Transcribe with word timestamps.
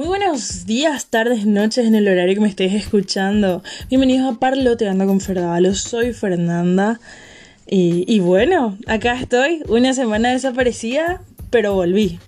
Muy 0.00 0.08
buenos 0.08 0.64
días, 0.64 1.08
tardes, 1.08 1.44
noches 1.44 1.84
en 1.84 1.94
el 1.94 2.08
horario 2.08 2.34
que 2.34 2.40
me 2.40 2.48
estéis 2.48 2.72
escuchando. 2.72 3.62
Bienvenidos 3.90 4.34
a 4.34 4.38
Parloteando 4.38 5.06
con 5.06 5.20
Ferdalo. 5.20 5.74
Soy 5.74 6.14
Fernanda. 6.14 6.98
Y, 7.66 8.06
y 8.08 8.20
bueno, 8.20 8.78
acá 8.86 9.20
estoy, 9.20 9.62
una 9.68 9.92
semana 9.92 10.30
desaparecida, 10.30 11.20
pero 11.50 11.74
volví. 11.74 12.18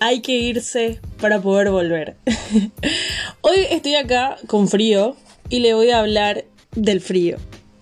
Hay 0.00 0.22
que 0.22 0.38
irse 0.38 0.98
para 1.20 1.42
poder 1.42 1.68
volver. 1.68 2.16
Hoy 3.42 3.58
estoy 3.70 3.96
acá 3.96 4.38
con 4.46 4.66
frío 4.66 5.16
y 5.50 5.58
le 5.58 5.74
voy 5.74 5.90
a 5.90 5.98
hablar 5.98 6.46
del 6.74 7.02
frío. 7.02 7.36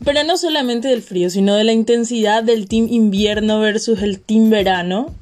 Pero 0.05 0.25
no 0.25 0.37
solamente 0.37 0.89
del 0.89 1.03
frío, 1.03 1.31
sino 1.31 1.55
de 1.55 1.63
la 1.63 1.73
intensidad 1.73 2.43
del 2.43 2.67
team 2.67 2.89
invierno 2.91 3.61
versus 3.61 4.03
el 4.03 4.19
team 4.19 4.51
verano 4.51 5.15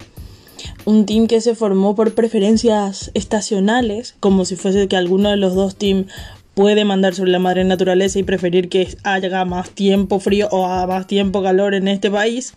un 0.84 1.06
team 1.06 1.26
que 1.26 1.40
se 1.40 1.54
formó 1.54 1.94
por 1.94 2.14
preferencias 2.14 3.10
estacionales, 3.14 4.14
como 4.20 4.44
si 4.44 4.56
fuese 4.56 4.88
que 4.88 4.96
alguno 4.96 5.30
de 5.30 5.36
los 5.36 5.54
dos 5.54 5.76
teams 5.76 6.06
puede 6.54 6.84
mandar 6.84 7.14
sobre 7.14 7.30
la 7.30 7.38
madre 7.38 7.64
naturaleza 7.64 8.18
y 8.18 8.24
preferir 8.24 8.68
que 8.68 8.94
haya 9.04 9.44
más 9.44 9.70
tiempo 9.70 10.20
frío 10.20 10.48
o 10.50 10.66
más 10.86 11.06
tiempo 11.06 11.42
calor 11.42 11.74
en 11.74 11.88
este 11.88 12.10
país. 12.10 12.54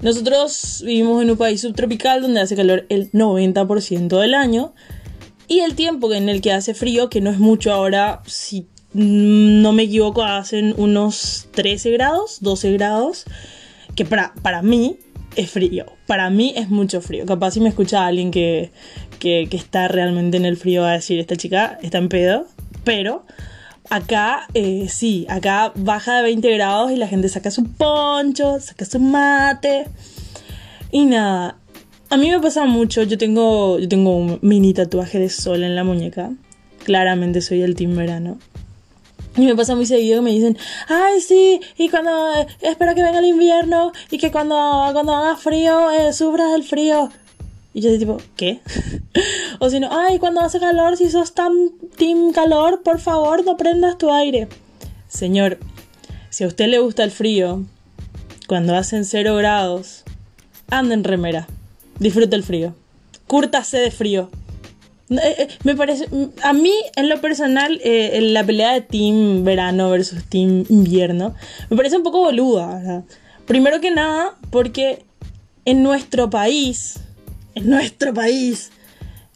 Nosotros 0.00 0.82
vivimos 0.84 1.22
en 1.22 1.30
un 1.30 1.36
país 1.36 1.60
subtropical 1.60 2.20
donde 2.20 2.40
hace 2.40 2.56
calor 2.56 2.84
el 2.88 3.10
90% 3.12 4.20
del 4.20 4.34
año 4.34 4.74
y 5.48 5.60
el 5.60 5.74
tiempo 5.74 6.12
en 6.12 6.28
el 6.28 6.40
que 6.40 6.52
hace 6.52 6.74
frío, 6.74 7.08
que 7.08 7.20
no 7.20 7.30
es 7.30 7.38
mucho 7.38 7.72
ahora, 7.72 8.22
si 8.26 8.66
no 8.92 9.72
me 9.72 9.84
equivoco, 9.84 10.22
hacen 10.22 10.74
unos 10.76 11.48
13 11.52 11.90
grados, 11.92 12.38
12 12.40 12.72
grados, 12.72 13.24
que 13.94 14.04
para, 14.04 14.34
para 14.42 14.62
mí 14.62 14.98
es 15.36 15.50
frío. 15.50 15.86
Para 16.06 16.30
mí 16.30 16.52
es 16.56 16.70
mucho 16.70 17.00
frío. 17.00 17.26
Capaz 17.26 17.52
si 17.52 17.60
me 17.60 17.68
escucha 17.68 18.06
alguien 18.06 18.30
que, 18.30 18.70
que, 19.18 19.48
está 19.52 19.88
realmente 19.88 20.36
en 20.36 20.44
el 20.44 20.56
frío 20.56 20.82
va 20.82 20.90
a 20.90 20.94
decir, 20.94 21.18
esta 21.18 21.36
chica 21.36 21.78
está 21.82 21.98
en 21.98 22.08
pedo. 22.08 22.46
Pero 22.84 23.24
acá 23.90 24.46
eh, 24.54 24.86
sí, 24.88 25.26
acá 25.28 25.72
baja 25.74 26.16
de 26.16 26.22
20 26.22 26.50
grados 26.54 26.92
y 26.92 26.96
la 26.96 27.08
gente 27.08 27.28
saca 27.28 27.50
su 27.50 27.64
poncho, 27.64 28.60
saca 28.60 28.84
su 28.84 28.98
mate. 28.98 29.86
Y 30.90 31.06
nada, 31.06 31.58
a 32.10 32.16
mí 32.16 32.30
me 32.30 32.38
pasa 32.40 32.64
mucho, 32.66 33.02
yo 33.02 33.18
tengo, 33.18 33.78
yo 33.78 33.88
tengo 33.88 34.16
un 34.16 34.38
mini 34.42 34.72
tatuaje 34.72 35.18
de 35.18 35.28
sol 35.28 35.64
en 35.64 35.74
la 35.74 35.84
muñeca. 35.84 36.30
Claramente 36.84 37.40
soy 37.40 37.62
el 37.62 37.74
team 37.74 37.96
verano. 37.96 38.38
Y 39.36 39.42
me 39.42 39.56
pasa 39.56 39.74
muy 39.74 39.86
seguido 39.86 40.18
que 40.18 40.22
me 40.22 40.30
dicen, 40.30 40.56
ay, 40.88 41.20
sí, 41.20 41.60
y 41.76 41.88
cuando, 41.88 42.10
espero 42.60 42.94
que 42.94 43.02
venga 43.02 43.18
el 43.18 43.26
invierno 43.26 43.92
y 44.10 44.18
que 44.18 44.30
cuando, 44.30 44.54
cuando 44.92 45.14
haga 45.14 45.36
frío, 45.36 45.90
eh, 45.90 46.12
sufras 46.12 46.52
del 46.52 46.62
frío. 46.62 47.10
Y 47.72 47.80
yo 47.80 47.90
digo, 47.90 48.16
tipo, 48.18 48.30
¿qué? 48.36 48.60
o 49.58 49.68
si 49.68 49.80
no, 49.80 49.88
ay, 49.90 50.20
cuando 50.20 50.40
hace 50.40 50.60
calor, 50.60 50.96
si 50.96 51.10
sos 51.10 51.34
tan 51.34 51.52
team 51.96 52.32
calor, 52.32 52.82
por 52.82 53.00
favor, 53.00 53.44
no 53.44 53.56
prendas 53.56 53.98
tu 53.98 54.12
aire. 54.12 54.46
Señor, 55.08 55.58
si 56.30 56.44
a 56.44 56.46
usted 56.46 56.68
le 56.68 56.78
gusta 56.78 57.02
el 57.02 57.10
frío, 57.10 57.64
cuando 58.46 58.76
hacen 58.76 59.04
cero 59.04 59.34
grados, 59.34 60.04
anda 60.70 60.94
en 60.94 61.02
remera. 61.02 61.48
Disfruta 61.98 62.36
el 62.36 62.44
frío. 62.44 62.74
Cúrtase 63.26 63.78
de 63.78 63.90
frío. 63.90 64.30
Eh, 65.10 65.16
eh, 65.38 65.48
me 65.64 65.74
parece, 65.74 66.06
a 66.42 66.52
mí 66.52 66.72
en 66.96 67.08
lo 67.08 67.20
personal, 67.20 67.78
eh, 67.84 68.18
la 68.22 68.44
pelea 68.44 68.72
de 68.72 68.80
Team 68.80 69.44
Verano 69.44 69.90
versus 69.90 70.24
Team 70.24 70.64
Invierno, 70.68 71.34
me 71.68 71.76
parece 71.76 71.96
un 71.96 72.02
poco 72.02 72.20
boluda. 72.20 73.04
Primero 73.46 73.80
que 73.80 73.90
nada, 73.90 74.36
porque 74.50 75.04
en 75.66 75.82
nuestro 75.82 76.30
país, 76.30 77.00
en 77.54 77.68
nuestro 77.68 78.14
país, 78.14 78.70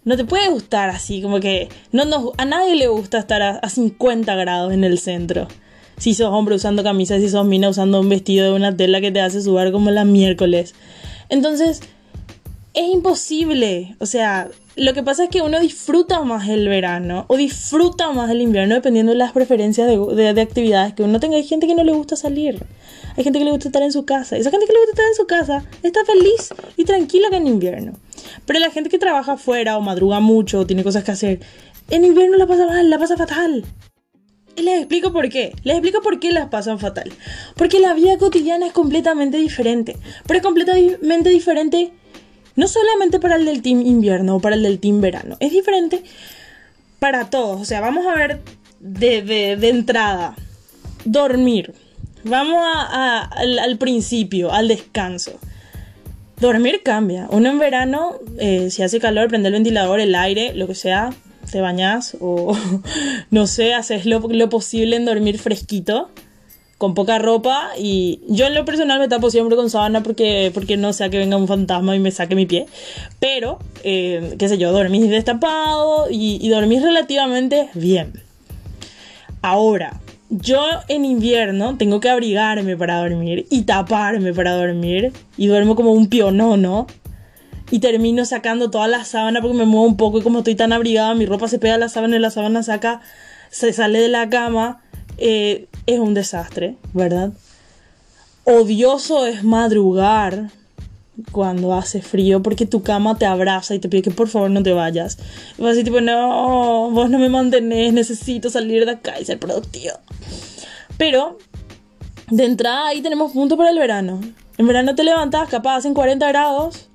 no 0.05 0.17
te 0.17 0.25
puede 0.25 0.49
gustar 0.49 0.89
así, 0.89 1.21
como 1.21 1.39
que 1.41 1.69
no 1.93 2.07
nos, 2.07 2.31
a 2.39 2.47
nadie 2.47 2.75
le 2.77 2.89
gusta 2.89 3.19
estar 3.19 3.43
a, 3.43 3.51
a 3.59 3.69
50 3.69 4.35
grados 4.37 4.73
en 4.73 4.85
el 4.85 4.99
centro. 4.99 5.49
Si 5.99 6.15
sos 6.15 6.33
hombre 6.33 6.55
usando 6.55 6.83
camisas, 6.83 7.21
si 7.21 7.29
sos 7.29 7.45
mina 7.45 7.69
usando 7.69 8.01
un 8.01 8.09
vestido 8.09 8.47
de 8.47 8.53
una 8.53 8.75
tela 8.75 9.01
que 9.01 9.11
te 9.11 9.21
hace 9.21 9.43
sudar 9.43 9.73
como 9.73 9.91
la 9.91 10.05
miércoles. 10.05 10.75
Entonces, 11.29 11.83
es 12.75 12.89
imposible. 12.89 13.97
O 13.99 14.07
sea, 14.07 14.49
lo 14.77 14.95
que 14.95 15.03
pasa 15.03 15.25
es 15.25 15.31
que 15.31 15.43
uno 15.43 15.59
disfruta 15.61 16.23
más 16.23 16.49
el 16.49 16.69
verano 16.69 17.25
o 17.29 17.37
disfruta 17.37 18.13
más 18.13 18.31
el 18.31 18.41
invierno 18.41 18.75
dependiendo 18.75 19.13
de 19.13 19.19
las 19.19 19.33
preferencias 19.33 19.89
de, 19.89 20.41
actividades 20.41 20.95
que 20.95 21.03
uno 21.03 21.19
tenga. 21.21 21.37
Hay 21.37 21.45
gente 21.45 21.67
que 21.67 21.75
no 21.75 21.85
le 21.85 21.93
gusta 21.93 22.17
salir. 22.17 22.65
Hay 23.17 23.25
gente 23.25 23.39
que 23.39 23.45
le 23.45 23.51
gusta 23.51 23.69
estar 23.69 23.83
en 23.83 23.93
su 23.93 24.05
casa. 24.05 24.37
Esa 24.37 24.51
gente 24.51 24.67
que 24.67 24.73
le 24.73 24.79
gusta 24.79 24.93
estar 24.93 25.07
en 25.07 25.15
su 25.15 25.27
casa 25.27 25.65
está 25.83 26.05
feliz 26.05 26.55
y 26.77 26.85
tranquila 26.85 27.31
que 27.31 27.37
en 27.37 27.49
invierno. 27.49 27.93
Pero 28.47 28.61
la 28.61 28.71
gente 28.71 28.91
que 28.91 28.99
trabaja 28.99 29.33
afuera 29.33 29.77
o 29.77 29.81
madruga 29.81 30.21
mucho 30.21 30.61
o 30.61 30.67
tiene 30.67 30.85
cosas 30.85 31.03
que 31.05 31.11
hacer, 31.11 31.41
en 31.91 32.05
invierno 32.05 32.37
la 32.37 32.47
pasa 32.47 32.67
mal, 32.67 32.89
la 32.89 32.99
pasa 32.99 33.17
fatal. 33.17 33.65
Y 34.55 34.63
les 34.63 34.79
explico 34.79 35.13
por 35.13 35.29
qué. 35.29 35.53
Les 35.63 35.77
explico 35.77 36.03
por 36.03 36.19
qué 36.19 36.33
las 36.33 36.49
pasan 36.49 36.79
fatal. 36.79 37.13
Porque 37.57 37.79
la 37.79 37.95
vida 37.95 38.19
cotidiana 38.19 38.67
es 38.67 38.73
completamente 38.73 39.39
diferente. 39.39 39.97
Pero 40.27 40.39
es 40.39 40.45
completamente 40.45 41.31
diferente 41.31 41.93
no 42.59 42.67
solamente 42.67 43.21
para 43.21 43.37
el 43.37 43.45
del 43.45 43.63
team 43.63 43.83
invierno 43.83 44.35
o 44.35 44.41
para 44.41 44.57
el 44.57 44.65
del 44.65 44.81
team 44.81 45.01
verano, 45.01 45.37
es 45.39 45.53
diferente 45.53 46.03
para 46.99 47.31
todos. 47.31 47.61
O 47.61 47.65
sea, 47.65 47.81
vamos 47.81 48.05
a 48.05 48.17
ver 48.17 48.41
de, 48.81 49.53
entrada, 49.63 50.35
dormir. 51.05 51.73
Vamos 52.25 52.61
al, 52.61 53.79
principio, 53.79 54.53
al 54.53 54.67
descanso. 54.67 55.39
Dormir 56.41 56.83
cambia. 56.83 57.29
Uno 57.31 57.49
en 57.49 57.61
verano, 57.61 58.17
eh, 58.39 58.73
si 58.73 58.83
hace 58.83 58.99
calor, 58.99 59.29
prende 59.29 59.47
el 59.47 59.55
ventilador, 59.55 60.01
el 60.01 60.17
aire, 60.17 60.53
lo 60.53 60.67
que 60.67 60.75
sea, 60.75 61.11
te 61.49 61.61
bañas 61.61 62.17
o 62.19 62.59
no 63.31 63.47
sé, 63.47 63.75
haces 63.75 64.05
lo, 64.05 64.19
lo 64.19 64.49
posible 64.49 64.97
en 64.97 65.05
dormir 65.05 65.39
fresquito 65.39 66.11
con 66.79 66.95
poca 66.95 67.19
ropa 67.19 67.71
y 67.77 68.21
yo 68.29 68.47
en 68.47 68.55
lo 68.55 68.65
personal 68.65 69.01
me 69.01 69.09
tapo 69.09 69.31
siempre 69.31 69.57
con 69.57 69.69
sábana 69.69 70.03
porque, 70.03 70.53
porque 70.55 70.77
no 70.77 70.93
sea 70.93 71.11
que 71.11 71.19
venga 71.19 71.37
un 71.37 71.49
fantasma 71.49 71.97
y 71.97 71.99
me 71.99 72.13
saque 72.13 72.37
mi 72.37 72.47
pie. 72.47 72.67
Pero, 73.19 73.59
eh, 73.83 74.37
qué 74.39 74.49
sé 74.49 74.59
yo, 74.59 74.73
dormís 74.73 75.11
destapado 75.11 76.09
y, 76.09 76.39
y 76.41 76.49
dormís 76.49 76.83
relativamente 76.83 77.69
bien. 77.75 78.13
Ahora, 79.43 80.01
yo 80.31 80.63
en 80.89 81.05
invierno 81.05 81.77
tengo 81.77 82.01
que 82.01 82.11
abrigarme 82.11 82.77
para 82.77 82.99
dormir 83.01 83.47
y 83.51 83.63
taparme 83.63 84.33
para 84.35 84.55
dormir 84.55 85.13
y 85.37 85.47
duermo 85.47 85.75
como 85.75 85.93
un 85.93 86.09
pionono 86.09 86.87
y 87.71 87.81
termino 87.81 88.25
sacando 88.25 88.71
toda 88.71 88.89
la 88.89 89.05
sábana 89.05 89.41
porque 89.41 89.57
me 89.57 89.65
muevo 89.65 89.87
un 89.87 89.97
poco 89.97 90.19
y 90.19 90.23
como 90.23 90.39
estoy 90.39 90.55
tan 90.55 90.73
abrigada 90.73 91.15
mi 91.15 91.27
ropa 91.27 91.49
se 91.49 91.59
pega 91.59 91.75
a 91.75 91.79
la 91.79 91.89
sábana 91.89 92.17
y 92.17 92.19
la 92.19 92.31
sábana 92.31 92.63
saca 92.63 93.01
se 93.51 93.73
sale 93.73 94.01
de 94.01 94.09
la 94.09 94.29
cama 94.29 94.83
eh, 95.17 95.67
es 95.89 95.99
un 95.99 96.13
desastre, 96.13 96.77
¿verdad? 96.93 97.31
Odioso 98.45 99.27
es 99.27 99.43
madrugar 99.43 100.51
cuando 101.33 101.75
hace 101.75 102.03
frío 102.03 102.43
porque 102.43 102.67
tu 102.67 102.83
cama 102.83 103.17
te 103.17 103.25
abraza 103.25 103.75
y 103.75 103.79
te 103.79 103.89
pide 103.89 104.03
que 104.03 104.11
por 104.11 104.29
favor 104.29 104.51
no 104.51 104.63
te 104.63 104.73
vayas. 104.73 105.19
Y 105.57 105.63
vas 105.63 105.73
así 105.73 105.85
tipo, 105.85 106.03
no, 106.03 106.91
vos 106.91 107.09
no 107.09 107.19
me 107.19 107.31
mantenés, 107.31 107.95
necesito 107.95 108.51
salir 108.51 108.85
de 108.85 108.93
acá 108.93 109.19
y 109.19 109.25
ser 109.25 109.39
productivo. 109.39 109.95
Pero, 110.99 111.39
de 112.31 112.45
entrada 112.45 112.89
ahí 112.89 113.01
tenemos 113.01 113.33
punto 113.33 113.57
para 113.57 113.71
el 113.71 113.79
verano. 113.79 114.21
En 114.59 114.67
verano 114.67 114.95
te 114.95 115.05
levantas, 115.05 115.49
capaz 115.49 115.87
en 115.87 115.95
40 115.95 116.29
grados, 116.29 116.91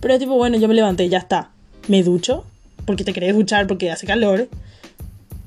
pero 0.00 0.12
es 0.12 0.20
tipo, 0.20 0.34
bueno, 0.34 0.58
yo 0.58 0.68
me 0.68 0.74
levanté, 0.74 1.08
ya 1.08 1.18
está. 1.18 1.50
Me 1.88 2.02
ducho, 2.02 2.44
porque 2.84 3.04
te 3.04 3.14
querés 3.14 3.34
duchar 3.34 3.66
porque 3.66 3.90
hace 3.90 4.06
calor. 4.06 4.50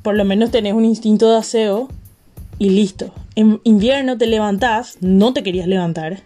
Por 0.01 0.15
lo 0.15 0.25
menos 0.25 0.49
tenés 0.49 0.73
un 0.73 0.85
instinto 0.85 1.29
de 1.29 1.37
aseo 1.37 1.89
y 2.59 2.69
listo. 2.69 3.13
En 3.35 3.61
invierno 3.63 4.17
te 4.17 4.27
levantás, 4.27 4.97
no 5.01 5.33
te 5.33 5.43
querías 5.43 5.67
levantar, 5.67 6.21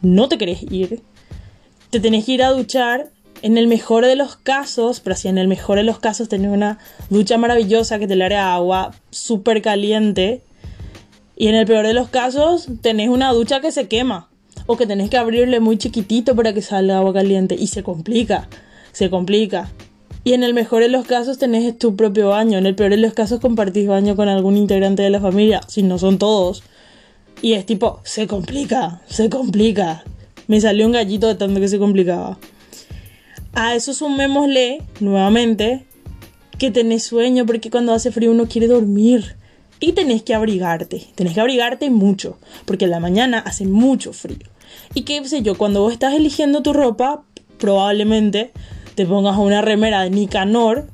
no 0.00 0.28
te 0.28 0.38
querés 0.38 0.62
ir, 0.70 1.02
te 1.90 2.00
tenés 2.00 2.24
que 2.24 2.32
ir 2.32 2.42
a 2.42 2.50
duchar. 2.50 3.10
En 3.42 3.58
el 3.58 3.66
mejor 3.66 4.06
de 4.06 4.16
los 4.16 4.36
casos, 4.36 5.00
pero 5.00 5.14
si 5.14 5.28
en 5.28 5.36
el 5.36 5.46
mejor 5.46 5.76
de 5.76 5.82
los 5.82 5.98
casos 5.98 6.26
tenés 6.26 6.50
una 6.50 6.78
ducha 7.10 7.36
maravillosa 7.36 7.98
que 7.98 8.08
te 8.08 8.22
hará 8.22 8.54
agua 8.54 8.94
súper 9.10 9.60
caliente. 9.60 10.42
Y 11.36 11.48
en 11.48 11.54
el 11.54 11.66
peor 11.66 11.86
de 11.86 11.92
los 11.92 12.08
casos, 12.08 12.66
tenés 12.80 13.10
una 13.10 13.30
ducha 13.32 13.60
que 13.60 13.72
se 13.72 13.88
quema. 13.88 14.30
O 14.64 14.78
que 14.78 14.86
tenés 14.86 15.10
que 15.10 15.18
abrirle 15.18 15.60
muy 15.60 15.76
chiquitito 15.76 16.34
para 16.34 16.54
que 16.54 16.62
salga 16.62 16.96
agua 16.96 17.12
caliente. 17.12 17.54
Y 17.58 17.66
se 17.66 17.82
complica. 17.82 18.48
Se 18.92 19.10
complica. 19.10 19.68
Y 20.26 20.32
en 20.32 20.42
el 20.42 20.54
mejor 20.54 20.82
de 20.82 20.88
los 20.88 21.06
casos 21.06 21.38
tenés 21.38 21.78
tu 21.78 21.94
propio 21.94 22.30
baño. 22.30 22.58
En 22.58 22.66
el 22.66 22.74
peor 22.74 22.90
de 22.90 22.96
los 22.96 23.12
casos 23.12 23.38
compartís 23.38 23.86
baño 23.86 24.16
con 24.16 24.28
algún 24.28 24.56
integrante 24.56 25.04
de 25.04 25.10
la 25.10 25.20
familia, 25.20 25.60
si 25.68 25.84
no 25.84 26.00
son 26.00 26.18
todos. 26.18 26.64
Y 27.42 27.52
es 27.52 27.64
tipo, 27.64 28.00
se 28.02 28.26
complica, 28.26 29.02
se 29.06 29.30
complica. 29.30 30.02
Me 30.48 30.60
salió 30.60 30.84
un 30.84 30.90
gallito 30.90 31.28
de 31.28 31.36
tanto 31.36 31.60
que 31.60 31.68
se 31.68 31.78
complicaba. 31.78 32.40
A 33.52 33.76
eso 33.76 33.94
sumémosle, 33.94 34.82
nuevamente, 34.98 35.86
que 36.58 36.72
tenés 36.72 37.04
sueño, 37.04 37.46
porque 37.46 37.70
cuando 37.70 37.92
hace 37.92 38.10
frío 38.10 38.32
uno 38.32 38.48
quiere 38.48 38.66
dormir. 38.66 39.36
Y 39.78 39.92
tenés 39.92 40.24
que 40.24 40.34
abrigarte, 40.34 41.06
tenés 41.14 41.34
que 41.34 41.40
abrigarte 41.40 41.88
mucho, 41.88 42.36
porque 42.64 42.86
en 42.86 42.90
la 42.90 42.98
mañana 42.98 43.38
hace 43.38 43.64
mucho 43.64 44.12
frío. 44.12 44.48
Y 44.92 45.02
qué 45.02 45.24
sé 45.28 45.42
yo, 45.42 45.56
cuando 45.56 45.82
vos 45.82 45.92
estás 45.92 46.14
eligiendo 46.14 46.62
tu 46.62 46.72
ropa, 46.72 47.22
probablemente 47.58 48.50
te 48.96 49.06
pongas 49.06 49.36
una 49.36 49.60
remera 49.60 50.02
de 50.02 50.10
Nicanor 50.10 50.86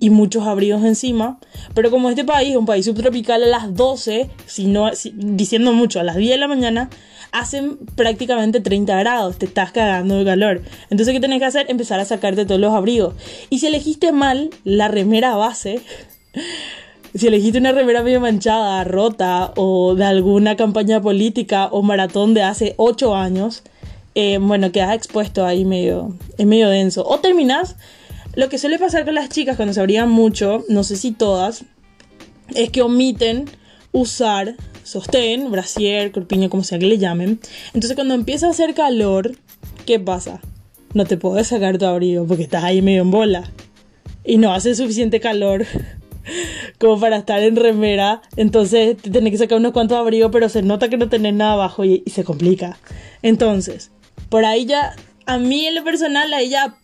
y 0.00 0.10
muchos 0.10 0.46
abrigos 0.46 0.84
encima. 0.84 1.38
Pero 1.72 1.90
como 1.90 2.10
este 2.10 2.24
país 2.24 2.50
es 2.50 2.56
un 2.56 2.66
país 2.66 2.84
subtropical, 2.84 3.44
a 3.44 3.46
las 3.46 3.74
12, 3.74 4.28
si 4.46 4.66
no, 4.66 4.90
diciendo 5.14 5.72
mucho, 5.72 6.00
a 6.00 6.02
las 6.02 6.16
10 6.16 6.32
de 6.32 6.36
la 6.36 6.48
mañana, 6.48 6.90
hacen 7.32 7.78
prácticamente 7.94 8.60
30 8.60 8.98
grados, 8.98 9.38
te 9.38 9.46
estás 9.46 9.70
cagando 9.70 10.16
de 10.16 10.24
calor. 10.24 10.62
Entonces, 10.90 11.14
¿qué 11.14 11.20
tenés 11.20 11.38
que 11.38 11.46
hacer? 11.46 11.66
Empezar 11.70 12.00
a 12.00 12.04
sacarte 12.04 12.44
todos 12.44 12.60
los 12.60 12.74
abrigos. 12.74 13.14
Y 13.48 13.60
si 13.60 13.68
elegiste 13.68 14.10
mal 14.10 14.50
la 14.64 14.88
remera 14.88 15.36
base, 15.36 15.80
si 17.14 17.28
elegiste 17.28 17.58
una 17.58 17.70
remera 17.70 18.02
medio 18.02 18.20
manchada, 18.20 18.82
rota, 18.82 19.52
o 19.56 19.94
de 19.94 20.04
alguna 20.04 20.56
campaña 20.56 21.00
política 21.00 21.68
o 21.70 21.82
maratón 21.82 22.34
de 22.34 22.42
hace 22.42 22.74
8 22.78 23.14
años, 23.14 23.62
eh, 24.22 24.38
bueno, 24.38 24.70
quedas 24.70 24.94
expuesto 24.94 25.46
ahí 25.46 25.64
medio, 25.64 26.14
es 26.36 26.46
medio 26.46 26.68
denso. 26.68 27.06
O 27.06 27.20
terminas, 27.20 27.76
lo 28.34 28.50
que 28.50 28.58
suele 28.58 28.78
pasar 28.78 29.06
con 29.06 29.14
las 29.14 29.30
chicas 29.30 29.56
cuando 29.56 29.72
se 29.72 29.80
abrigan 29.80 30.10
mucho, 30.10 30.62
no 30.68 30.84
sé 30.84 30.96
si 30.96 31.10
todas, 31.10 31.64
es 32.54 32.68
que 32.68 32.82
omiten 32.82 33.46
usar 33.92 34.56
sostén, 34.84 35.50
brasier, 35.50 36.12
corpiño, 36.12 36.50
como 36.50 36.64
sea 36.64 36.78
que 36.78 36.84
le 36.84 36.98
llamen. 36.98 37.40
Entonces 37.72 37.94
cuando 37.94 38.12
empieza 38.12 38.46
a 38.46 38.50
hacer 38.50 38.74
calor, 38.74 39.36
¿qué 39.86 39.98
pasa? 39.98 40.42
No 40.92 41.06
te 41.06 41.16
puedes 41.16 41.46
sacar 41.46 41.78
tu 41.78 41.86
abrigo 41.86 42.26
porque 42.26 42.42
estás 42.42 42.62
ahí 42.62 42.82
medio 42.82 43.00
en 43.00 43.10
bola. 43.10 43.50
Y 44.22 44.36
no 44.36 44.52
hace 44.52 44.74
suficiente 44.74 45.18
calor 45.18 45.64
como 46.78 47.00
para 47.00 47.16
estar 47.16 47.42
en 47.42 47.56
remera. 47.56 48.20
Entonces 48.36 48.98
te 48.98 49.10
tenés 49.10 49.30
que 49.30 49.38
sacar 49.38 49.56
unos 49.56 49.72
cuantos 49.72 49.96
abrigos, 49.96 50.30
pero 50.30 50.50
se 50.50 50.60
nota 50.60 50.90
que 50.90 50.98
no 50.98 51.08
tenés 51.08 51.32
nada 51.32 51.54
abajo 51.54 51.86
y, 51.86 52.02
y 52.04 52.10
se 52.10 52.22
complica. 52.22 52.78
Entonces, 53.22 53.90
por 54.30 54.46
ahí 54.46 54.64
ya, 54.64 54.94
a 55.26 55.36
mí 55.36 55.66
en 55.66 55.74
lo 55.74 55.84
personal, 55.84 56.32
ahí 56.32 56.48
ya 56.48 56.74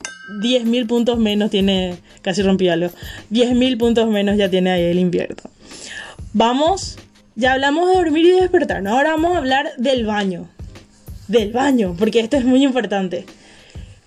10.000 0.42 0.86
puntos 0.86 1.18
menos 1.18 1.50
tiene, 1.50 1.96
casi 2.20 2.42
rompí 2.42 2.68
algo, 2.68 2.90
10.000 3.30 3.78
puntos 3.78 4.08
menos 4.08 4.36
ya 4.36 4.50
tiene 4.50 4.70
ahí 4.70 4.82
el 4.82 4.98
invierno. 4.98 5.36
Vamos, 6.34 6.98
ya 7.36 7.54
hablamos 7.54 7.88
de 7.88 7.96
dormir 7.96 8.26
y 8.26 8.30
despertar, 8.32 8.82
¿no? 8.82 8.90
ahora 8.90 9.12
vamos 9.12 9.34
a 9.34 9.38
hablar 9.38 9.70
del 9.78 10.04
baño, 10.04 10.48
del 11.28 11.52
baño, 11.52 11.94
porque 11.98 12.20
esto 12.20 12.36
es 12.36 12.44
muy 12.44 12.62
importante. 12.62 13.24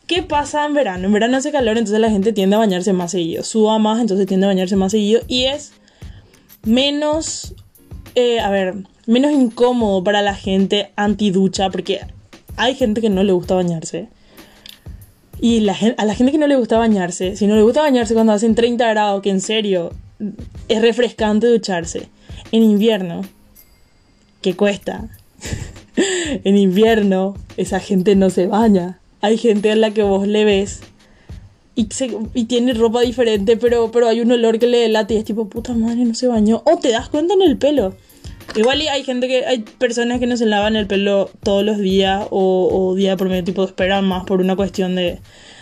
¿Qué 0.06 0.24
pasa 0.24 0.66
en 0.66 0.74
verano? 0.74 1.06
En 1.06 1.14
verano 1.14 1.38
hace 1.38 1.52
calor, 1.52 1.78
entonces 1.78 2.00
la 2.00 2.10
gente 2.10 2.34
tiende 2.34 2.56
a 2.56 2.60
bañarse 2.60 2.94
más 2.94 3.12
seguido, 3.12 3.44
suba 3.44 3.78
más, 3.80 4.02
entonces 4.02 4.28
tiende 4.28 4.48
a 4.48 4.50
bañarse 4.50 4.76
más 4.76 4.92
seguido 4.92 5.22
y 5.28 5.46
es 5.46 5.72
menos, 6.64 7.54
eh, 8.16 8.40
a 8.40 8.50
ver, 8.50 8.74
menos 9.06 9.32
incómodo 9.32 10.04
para 10.04 10.22
la 10.22 10.34
gente 10.34 10.92
anti-ducha, 10.96 11.70
porque 11.70 12.02
hay 12.60 12.76
gente 12.76 13.02
que 13.02 13.10
no 13.10 13.24
le 13.24 13.32
gusta 13.32 13.56
bañarse. 13.56 14.10
Y 15.42 15.62
la, 15.62 15.76
a 15.98 16.06
la 16.06 16.14
gente 16.14 16.32
que 16.34 16.38
no 16.38 16.48
le 16.48 16.58
gusta 16.58 16.78
bañarse, 16.78 17.38
si 17.38 17.48
no 17.48 17.56
le 17.56 17.62
gusta 17.62 17.82
bañarse 17.82 18.14
cuando 18.14 18.34
hacen 18.34 18.56
30 18.56 18.88
grados, 18.90 19.22
que 19.22 19.30
en 19.30 19.40
serio 19.40 19.92
es 20.68 20.82
refrescante 20.82 21.48
ducharse. 21.48 22.10
En 22.52 22.62
invierno, 22.62 23.22
que 24.42 24.56
cuesta. 24.56 25.08
en 26.44 26.58
invierno, 26.58 27.36
esa 27.56 27.80
gente 27.80 28.16
no 28.16 28.30
se 28.30 28.48
baña. 28.48 29.00
Hay 29.22 29.38
gente 29.38 29.72
a 29.72 29.76
la 29.76 29.92
que 29.92 30.04
vos 30.04 30.28
le 30.28 30.44
ves 30.44 30.82
y, 31.76 32.44
tiene 32.46 32.74
ropa 32.74 33.00
diferente, 33.02 33.56
pero, 33.56 33.90
pero 33.92 34.10
hay 34.10 34.20
un 34.20 34.32
olor 34.34 34.60
que 34.60 34.68
le 34.68 34.80
delata 34.80 35.14
y 35.14 35.18
es 35.18 35.24
tipo, 35.24 35.48
puta 35.48 35.74
madre, 35.74 36.04
no 36.04 36.14
se 36.14 36.28
bañó. 36.28 36.62
O 36.66 36.78
te 36.78 36.92
das 36.92 37.08
cuenta 37.08 37.36
en 37.36 37.42
el 37.42 37.58
pelo. 37.58 37.96
Igual 38.56 38.82
hay 38.82 39.04
gente 39.04 39.28
que, 39.28 39.46
hay 39.46 39.60
personas 39.60 40.20
que 40.20 40.28
no 40.28 40.36
se 40.38 40.46
lavan 40.46 40.76
el 40.76 40.88
pelo 40.88 41.30
todos 41.44 41.64
los 41.64 41.78
días 41.78 42.26
o, 42.32 42.94
día 42.96 43.16
por 43.16 43.30
medio, 43.30 43.44
tipo 43.44 43.64
esperan 43.64 44.06
más 44.06 44.26
por 44.26 44.42
una 44.42 44.56
cuestión 44.56 44.96
de, 44.96 45.20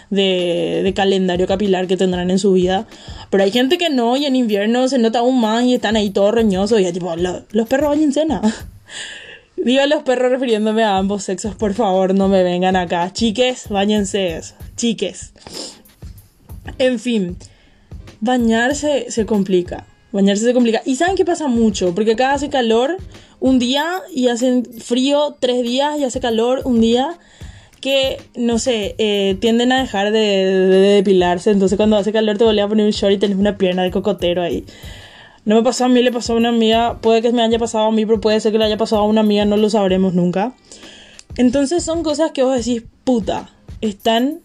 de, 0.09 0.93
calendario 0.95 1.47
capilar 1.47 1.87
que 1.87 1.97
tendrán 1.97 2.31
en 2.31 2.39
su 2.39 2.53
vida. 2.53 2.87
Pero 3.29 3.43
hay 3.43 3.51
gente 3.51 3.77
que 3.77 3.89
no 3.89 4.15
y 4.17 4.25
en 4.25 4.35
invierno 4.35 4.87
se 4.87 4.99
nota 4.99 5.19
aún 5.19 5.39
más 5.39 5.63
y 5.63 5.75
están 5.75 5.95
ahí 5.95 6.09
todos 6.09 6.33
roñosos 6.33 6.79
y 6.79 6.85
es 6.85 6.93
tipo, 6.93 7.13
los 7.15 7.67
perros 7.67 7.89
bañen 7.89 8.13
cena. 8.13 8.41
Digo 9.57 9.81
a 9.81 9.87
los 9.87 10.03
perros 10.03 10.31
refiriéndome 10.31 10.83
a 10.83 10.97
ambos 10.97 11.23
sexos, 11.23 11.55
por 11.55 11.73
favor, 11.73 12.13
no 12.13 12.27
me 12.27 12.43
vengan 12.43 12.75
acá. 12.75 13.11
Chiques, 13.11 13.69
bañense 13.69 14.37
eso. 14.37 14.55
Chiques. 14.75 15.33
En 16.77 16.99
fin, 16.99 17.37
bañarse 18.21 19.07
se 19.09 19.25
complica. 19.25 19.85
Bañarse 20.11 20.45
se 20.45 20.53
complica. 20.53 20.81
¿Y 20.85 20.95
saben 20.95 21.15
qué 21.15 21.25
pasa 21.25 21.47
mucho? 21.47 21.93
Porque 21.93 22.13
acá 22.13 22.33
hace 22.33 22.49
calor 22.49 22.97
un 23.39 23.59
día 23.59 24.01
y 24.13 24.29
hace 24.29 24.63
frío 24.79 25.35
tres 25.39 25.63
días 25.63 25.99
y 25.99 26.03
hace 26.03 26.19
calor 26.19 26.61
un 26.65 26.79
día 26.79 27.17
que, 27.81 28.19
no 28.35 28.57
sé, 28.57 28.95
eh, 28.97 29.37
tienden 29.39 29.71
a 29.71 29.81
dejar 29.81 30.11
de, 30.11 30.19
depilarse. 30.19 31.51
Entonces 31.51 31.77
cuando 31.77 31.97
hace 31.97 32.13
calor 32.13 32.37
te 32.37 32.45
volví 32.45 32.59
a 32.59 32.67
poner 32.67 32.85
un 32.85 32.91
short 32.91 33.13
y 33.13 33.17
tenés 33.17 33.37
una 33.37 33.57
pierna 33.57 33.83
de 33.83 33.91
cocotero 33.91 34.41
ahí. 34.41 34.65
No 35.45 35.55
me 35.55 35.63
pasó 35.63 35.85
a 35.85 35.87
mí, 35.87 36.01
le 36.01 36.11
pasó 36.11 36.33
a 36.33 36.37
una 36.37 36.49
amiga. 36.49 36.99
Puede 36.99 37.21
que 37.21 37.31
me 37.31 37.41
haya 37.41 37.59
pasado 37.59 37.85
a 37.85 37.91
mí, 37.91 38.05
pero 38.05 38.19
puede 38.19 38.39
ser 38.39 38.51
que 38.51 38.57
le 38.57 38.65
haya 38.65 38.77
pasado 38.77 39.03
a 39.03 39.05
una 39.05 39.21
amiga, 39.21 39.45
no 39.45 39.57
lo 39.57 39.69
sabremos 39.69 40.13
nunca. 40.13 40.53
Entonces 41.35 41.83
son 41.83 42.03
cosas 42.03 42.31
que 42.31 42.43
vos 42.43 42.57
decís, 42.57 42.83
puta, 43.03 43.49
están 43.81 44.39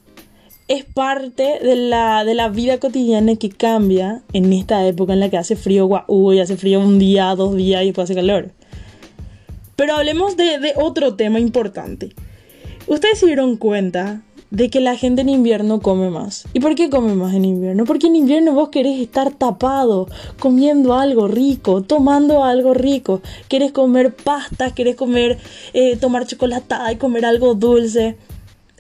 es 0.73 0.87
parte 0.87 1.59
de 1.63 1.77
la, 1.77 2.25
de 2.25 2.33
la 2.35 2.49
vida 2.49 2.79
cotidiana 2.79 3.37
que 3.37 3.51
cambia 3.51 4.23
en 4.33 4.51
esta 4.55 4.87
época 4.87 5.13
en 5.13 5.21
la 5.21 5.29
que 5.29 5.37
hace 5.37 5.55
frío 5.55 5.85
guau, 5.85 6.41
hace 6.41 6.57
frío 6.57 6.81
un 6.81 6.99
día, 6.99 7.35
dos 7.35 7.55
días 7.55 7.83
y 7.83 7.87
después 7.87 8.05
hace 8.07 8.15
calor. 8.15 8.53
Pero 9.77 9.95
hablemos 9.95 10.39
de, 10.39 10.73
otro 10.77 11.15
tema 11.15 11.41
importante. 11.41 12.15
Ustedes 12.87 13.19
se 13.19 13.27
dieron 13.27 13.59
cuenta 13.59 14.23
de 14.51 14.71
que 14.71 14.81
la 14.81 14.97
gente 14.97 15.21
en 15.21 15.29
invierno 15.29 15.81
come 15.81 16.09
más. 16.09 16.47
¿Y 16.55 16.61
por 16.61 16.75
qué 16.75 16.89
come 16.89 17.15
más 17.15 17.35
en 17.35 17.45
invierno? 17.45 17.85
Porque 17.85 18.07
en 18.07 18.17
invierno 18.17 18.55
vos 18.55 18.71
querés 18.71 18.99
estar 18.99 19.31
tapado, 19.31 20.09
comiendo 20.39 20.95
algo 20.95 21.29
rico, 21.29 21.83
tomando 21.83 22.45
algo 22.45 22.73
rico. 22.73 23.21
Querés 23.49 23.73
comer 23.73 24.15
pasta, 24.15 24.75
querés 24.75 24.97
comer, 24.97 25.37
eh, 25.75 25.97
tomar 25.97 26.27
chocolatada 26.27 26.91
y 26.93 26.97
comer 26.97 27.27
algo 27.27 27.55
dulce 27.55 28.17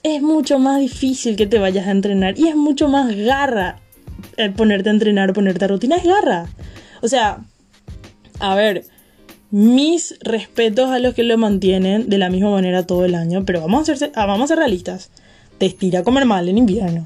es 0.03 0.23
mucho 0.23 0.59
más 0.59 0.81
difícil 0.81 1.37
que 1.37 1.47
te 1.47 1.59
vayas 1.59 1.87
a 1.87 1.93
entrenar 1.93 2.39
y 2.39 2.49
es 2.49 2.57
mucho 2.57 2.89
más 2.89 3.15
garra 3.15 3.79
el 4.37 4.53
ponerte 4.53 4.89
a 4.89 4.93
entrenar 4.93 5.31
o 5.31 5.35
ponerte 5.35 5.65
a 5.65 5.69
rutina. 5.69 5.97
Es 5.97 6.05
garra. 6.05 6.47
O 7.03 7.09
sea, 7.09 7.45
a 8.41 8.55
ver, 8.55 8.85
mis 9.51 10.17
respetos 10.21 10.91
a 10.91 10.99
los 10.99 11.15
que 11.15 11.23
lo 11.23 11.37
mantienen 11.39 12.09
de 12.09 12.19
la 12.19 12.31
misma 12.31 12.51
manera 12.51 12.87
todo 12.87 13.05
el 13.05 13.15
año, 13.15 13.45
pero 13.45 13.61
vamos 13.61 13.89
a, 13.89 13.97
ser, 13.97 14.13
ah, 14.15 14.27
vamos 14.27 14.45
a 14.45 14.49
ser 14.49 14.59
realistas. 14.59 15.11
Te 15.59 15.67
estira 15.67 16.03
comer 16.03 16.25
mal 16.25 16.49
en 16.49 16.59
invierno. 16.59 17.05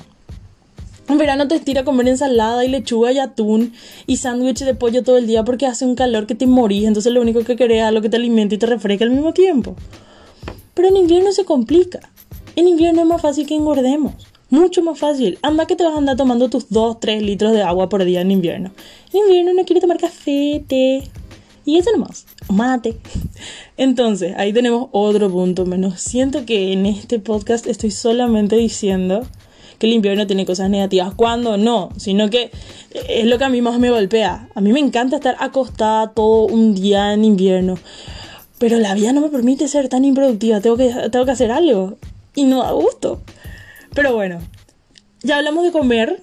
En 1.09 1.19
verano 1.19 1.47
te 1.47 1.55
estira 1.55 1.85
comer 1.85 2.09
ensalada 2.09 2.65
y 2.65 2.69
lechuga 2.69 3.13
y 3.13 3.19
atún 3.19 3.75
y 4.07 4.17
sándwich 4.17 4.65
de 4.65 4.75
pollo 4.75 5.05
todo 5.05 5.19
el 5.19 5.27
día 5.27 5.45
porque 5.45 5.67
hace 5.67 5.85
un 5.85 5.95
calor 5.95 6.27
que 6.27 6.35
te 6.35 6.47
morís. 6.47 6.85
Entonces 6.85 7.13
lo 7.13 7.21
único 7.21 7.45
que 7.45 7.57
querés 7.57 7.85
es 7.85 8.01
que 8.01 8.09
te 8.09 8.17
alimente 8.17 8.57
y 8.57 8.59
te 8.59 8.67
refresque 8.67 9.05
al 9.05 9.11
mismo 9.11 9.33
tiempo. 9.33 9.77
Pero 10.75 10.89
en 10.89 10.97
invierno 10.97 11.31
se 11.33 11.45
complica. 11.45 12.11
En 12.57 12.69
invierno 12.69 13.03
es 13.03 13.07
más 13.07 13.21
fácil 13.21 13.47
que 13.47 13.55
engordemos. 13.55 14.15
Mucho 14.49 14.83
más 14.83 14.99
fácil. 14.99 15.39
Anda 15.43 15.67
que 15.67 15.77
te 15.77 15.85
vas 15.85 15.93
a 15.93 15.99
andar 15.99 16.17
tomando 16.17 16.49
tus 16.49 16.71
2, 16.71 17.01
3 17.01 17.23
litros 17.23 17.53
de 17.53 17.61
agua 17.61 17.91
por 17.91 18.03
día 18.03 18.23
en 18.23 18.31
invierno. 18.31 18.71
En 19.13 19.21
invierno 19.27 19.53
no 19.53 19.67
quiere 19.67 19.83
tomar 19.83 19.99
café, 19.99 20.65
té. 20.67 21.03
Y 21.67 21.77
eso 21.77 21.93
nomás. 21.93 22.25
Mate. 22.49 22.97
Entonces, 23.77 24.35
ahí 24.39 24.55
tenemos 24.55 24.89
otro 24.93 25.31
punto 25.31 25.67
menos. 25.67 26.01
Siento 26.01 26.47
que 26.47 26.73
en 26.73 26.87
este 26.87 27.19
podcast 27.19 27.67
estoy 27.67 27.91
solamente 27.91 28.57
diciendo 28.57 29.27
que 29.79 29.87
el 29.87 29.93
invierno 29.93 30.27
tiene 30.27 30.47
cosas 30.47 30.71
negativas. 30.71 31.13
Cuando 31.15 31.59
no, 31.59 31.91
sino 31.99 32.31
que 32.31 32.51
es 33.07 33.27
lo 33.27 33.37
que 33.37 33.45
a 33.45 33.51
mí 33.51 33.61
más 33.61 33.79
me 33.79 33.91
golpea. 33.91 34.49
A 34.55 34.63
mí 34.63 34.73
me 34.73 34.81
encanta 34.81 35.17
estar 35.17 35.37
acostada 35.41 36.13
todo 36.15 36.47
un 36.47 36.75
día 36.75 37.13
en 37.13 37.23
invierno. 37.23 37.77
Pero 38.59 38.79
la 38.79 38.95
vida 38.95 39.13
no 39.13 39.21
me 39.21 39.29
permite 39.29 39.69
ser 39.69 39.91
tan 39.91 40.07
improductiva. 40.07 40.63
Tengo 40.63 40.79
que, 40.79 40.89
tengo 41.11 41.27
que 41.27 41.33
hacer 41.33 41.51
algo 41.51 41.99
y 42.37 42.45
no 42.45 42.63
da 42.63 42.71
gusto. 42.71 43.21
Pero 43.95 44.15
bueno, 44.15 44.39
ya 45.23 45.39
hablamos 45.39 45.65
de 45.65 45.73
comer. 45.73 46.21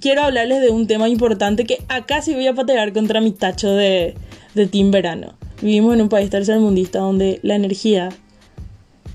Quiero 0.00 0.22
hablarles 0.22 0.62
de 0.62 0.70
un 0.70 0.86
tema 0.86 1.10
importante 1.10 1.66
que 1.66 1.84
acá 1.88 2.22
sí 2.22 2.32
voy 2.32 2.46
a 2.46 2.54
patear 2.54 2.94
contra 2.94 3.20
mi 3.20 3.32
tacho 3.32 3.72
de, 3.72 4.14
de 4.54 4.66
team 4.66 4.90
verano. 4.90 5.34
Vivimos 5.60 5.94
en 5.94 6.00
un 6.00 6.08
país 6.08 6.30
tercermundista 6.30 7.00
donde 7.00 7.38
la 7.42 7.54
energía 7.54 8.08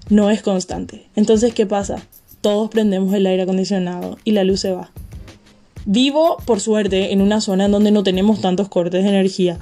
no 0.09 0.29
es 0.29 0.41
constante. 0.41 1.07
Entonces, 1.15 1.53
¿qué 1.53 1.65
pasa? 1.65 2.05
Todos 2.41 2.69
prendemos 2.69 3.13
el 3.13 3.25
aire 3.25 3.43
acondicionado 3.43 4.17
y 4.23 4.31
la 4.31 4.43
luz 4.43 4.61
se 4.61 4.71
va. 4.71 4.91
Vivo, 5.85 6.37
por 6.45 6.59
suerte, 6.59 7.13
en 7.13 7.21
una 7.21 7.41
zona 7.41 7.65
en 7.65 7.71
donde 7.71 7.91
no 7.91 8.03
tenemos 8.03 8.41
tantos 8.41 8.69
cortes 8.69 9.03
de 9.03 9.09
energía. 9.09 9.57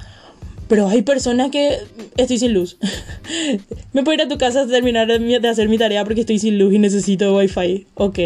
Pero 0.68 0.88
hay 0.88 1.02
personas 1.02 1.50
que 1.50 1.78
estoy 2.16 2.38
sin 2.38 2.52
luz. 2.52 2.76
Me 3.92 4.02
puedo 4.02 4.14
ir 4.14 4.22
a 4.22 4.28
tu 4.28 4.38
casa 4.38 4.62
a 4.62 4.66
terminar 4.66 5.06
de 5.06 5.48
hacer 5.48 5.68
mi 5.68 5.78
tarea 5.78 6.04
porque 6.04 6.20
estoy 6.22 6.38
sin 6.38 6.58
luz 6.58 6.74
y 6.74 6.78
necesito 6.78 7.36
wifi. 7.36 7.86
Ok. 7.94 8.18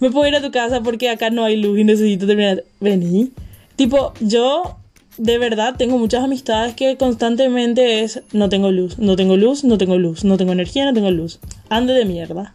Me 0.00 0.10
puedo 0.10 0.28
ir 0.28 0.36
a 0.36 0.42
tu 0.42 0.50
casa 0.50 0.82
porque 0.82 1.08
acá 1.08 1.30
no 1.30 1.44
hay 1.44 1.56
luz 1.56 1.78
y 1.78 1.84
necesito 1.84 2.26
terminar. 2.26 2.64
Vení. 2.80 3.30
Tipo, 3.76 4.12
yo 4.20 4.76
de 5.18 5.38
verdad 5.38 5.74
tengo 5.78 5.98
muchas 5.98 6.24
amistades 6.24 6.74
que 6.74 6.96
constantemente 6.96 8.02
es 8.02 8.22
no 8.32 8.48
tengo 8.48 8.70
luz, 8.70 8.98
no 8.98 9.16
tengo 9.16 9.36
luz, 9.36 9.64
no 9.64 9.78
tengo 9.78 9.96
luz, 9.96 10.24
no 10.24 10.36
tengo 10.36 10.52
energía, 10.52 10.84
no 10.84 10.92
tengo 10.92 11.10
luz. 11.10 11.38
Ande 11.68 11.94
de 11.94 12.04
mierda. 12.04 12.54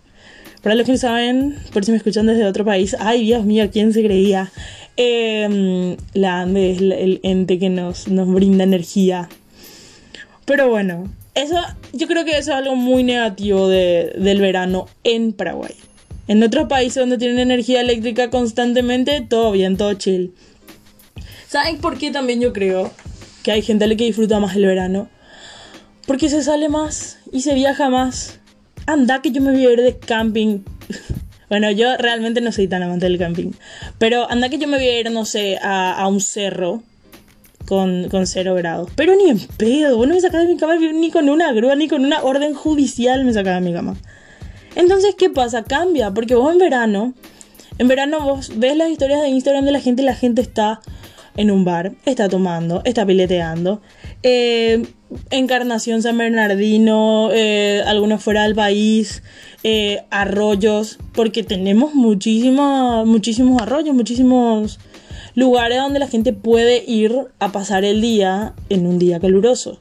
Para 0.62 0.75
los 0.75 0.86
que 0.86 0.91
no 0.91 0.98
saben, 1.00 1.55
por 1.74 1.83
si 1.83 1.91
me 1.91 1.98
escuchan 1.98 2.27
desde 2.27 2.45
otro 2.45 2.63
país, 2.63 2.95
ay 3.00 3.24
Dios 3.24 3.45
mío, 3.45 3.67
¿quién 3.71 3.93
se 3.93 4.03
creía? 4.03 4.51
Em, 4.98 5.98
la 6.13 6.41
ANDE 6.41 6.71
es 6.71 6.81
el 6.81 7.19
ente 7.24 7.60
que 7.60 7.69
nos, 7.69 8.07
nos 8.07 8.27
brinda 8.31 8.63
energía. 8.63 9.29
Pero 10.45 10.69
bueno, 10.69 11.10
eso, 11.33 11.55
yo 11.93 12.07
creo 12.07 12.25
que 12.25 12.31
eso 12.31 12.51
es 12.51 12.57
algo 12.57 12.75
muy 12.75 13.03
negativo 13.03 13.67
del 13.69 14.41
verano 14.41 14.88
en 15.03 15.33
Paraguay. 15.33 15.75
En 16.27 16.43
otros 16.43 16.67
países 16.67 16.95
donde 16.95 17.17
tienen 17.17 17.39
energía 17.39 17.81
eléctrica 17.81 18.29
constantemente, 18.29 19.21
todo 19.21 19.51
bien, 19.51 19.77
todo 19.77 19.93
chill. 19.93 20.33
¿Saben 21.48 21.77
por 21.79 21.98
qué 21.98 22.12
también 22.12 22.39
yo 22.41 22.53
creo 22.53 22.91
que 23.43 23.51
hay 23.51 23.62
gente 23.62 23.86
a 23.86 23.88
la 23.88 23.95
que 23.95 24.05
disfruta 24.05 24.39
más 24.39 24.55
el 24.55 24.65
verano? 24.65 25.10
Porque 26.05 26.29
se 26.29 26.43
sale 26.43 26.69
más 26.69 27.17
y 27.31 27.41
se 27.41 27.53
viaja 27.53 27.89
más. 27.89 28.39
Anda 28.86 29.21
que 29.21 29.31
yo 29.31 29.41
me 29.41 29.51
voy 29.51 29.65
a 29.65 29.71
ir 29.71 29.81
de 29.81 29.98
camping. 29.98 30.60
bueno, 31.51 31.70
yo 31.70 31.98
realmente 31.98 32.39
no 32.39 32.53
soy 32.53 32.70
tan 32.70 32.81
amante 32.81 33.08
del 33.08 33.17
camping. 33.17 33.51
Pero 33.98 34.31
anda 34.31 34.48
que 34.48 34.58
yo 34.58 34.70
me 34.70 34.77
voy 34.77 34.88
a 34.88 35.00
ir, 35.01 35.12
no 35.12 35.25
sé, 35.25 35.60
a, 35.62 36.08
un 36.08 36.22
cerro 36.22 36.81
con, 37.67 38.08
con 38.08 38.25
cero 38.25 38.55
grados. 38.55 38.89
Pero 38.96 39.17
ni 39.17 39.29
en 39.29 39.38
pedo. 39.58 39.98
Vos 39.98 40.08
no 40.08 40.13
me 40.13 40.22
sacás 40.22 40.43
de 40.43 40.53
mi 40.53 40.58
cama 40.58 40.77
ni 40.77 41.12
con 41.12 41.27
una 41.27 41.51
grúa, 41.51 41.75
ni 41.75 41.89
con 41.89 42.05
una 42.05 42.24
orden 42.24 42.53
judicial 42.53 43.25
me 43.25 43.34
sacás 43.34 43.55
de 43.62 43.70
mi 43.70 43.74
cama. 43.74 43.98
Entonces, 44.75 45.13
¿qué 45.15 45.29
pasa? 45.29 45.65
Cambia. 45.65 46.12
Porque 46.12 46.36
vos 46.36 46.53
en 46.53 46.58
verano, 46.58 47.13
en 47.79 47.89
verano 47.89 48.22
vos 48.22 48.53
ves 48.55 48.77
las 48.77 48.89
historias 48.89 49.22
de 49.22 49.27
Instagram 49.27 49.65
de 49.65 49.74
la 49.74 49.81
gente 49.81 50.03
y 50.03 50.05
la 50.05 50.15
gente 50.15 50.41
está 50.41 50.79
en 51.36 51.51
un 51.51 51.65
bar, 51.65 51.91
está 52.05 52.29
tomando, 52.29 52.81
está 52.86 53.05
pileteando. 53.05 53.81
Eh, 54.24 54.86
Encarnación 55.30 56.01
San 56.01 56.18
Bernardino, 56.18 57.30
eh, 57.32 57.84
algunos 57.86 58.24
fuera 58.24 58.44
del 58.44 58.56
país, 58.56 59.24
eh, 59.63 60.03
arroyos, 60.10 61.00
porque 61.13 61.44
tenemos 61.44 61.94
muchísimos, 61.94 63.06
muchísimos 63.06 63.62
arroyos, 63.62 63.94
muchísimos 63.94 64.80
lugares 65.36 65.80
donde 65.80 66.00
la 66.00 66.08
gente 66.08 66.34
puede 66.34 66.84
ir 66.86 67.15
a 67.39 67.51
pasar 67.51 67.84
el 67.84 68.01
día 68.01 68.53
en 68.70 68.88
un 68.88 69.00
día 69.00 69.20
caluroso. 69.20 69.80